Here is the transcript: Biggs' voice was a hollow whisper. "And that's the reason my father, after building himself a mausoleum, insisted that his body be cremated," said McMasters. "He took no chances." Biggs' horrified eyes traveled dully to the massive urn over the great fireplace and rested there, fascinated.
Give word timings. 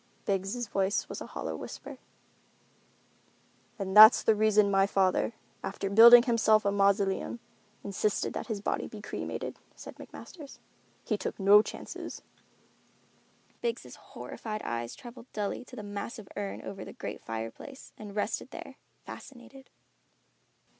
Biggs' 0.25 0.65
voice 0.65 1.07
was 1.07 1.21
a 1.21 1.27
hollow 1.27 1.55
whisper. 1.55 1.99
"And 3.77 3.95
that's 3.95 4.23
the 4.23 4.33
reason 4.33 4.71
my 4.71 4.87
father, 4.87 5.33
after 5.63 5.91
building 5.91 6.23
himself 6.23 6.65
a 6.65 6.71
mausoleum, 6.71 7.39
insisted 7.83 8.33
that 8.33 8.47
his 8.47 8.61
body 8.61 8.87
be 8.87 8.99
cremated," 8.99 9.59
said 9.75 9.97
McMasters. 9.97 10.57
"He 11.05 11.19
took 11.19 11.39
no 11.39 11.61
chances." 11.61 12.23
Biggs' 13.61 13.93
horrified 13.95 14.63
eyes 14.63 14.95
traveled 14.95 15.31
dully 15.33 15.63
to 15.65 15.75
the 15.75 15.83
massive 15.83 16.27
urn 16.35 16.63
over 16.63 16.83
the 16.83 16.93
great 16.93 17.21
fireplace 17.23 17.93
and 17.95 18.15
rested 18.15 18.49
there, 18.49 18.77
fascinated. 19.05 19.69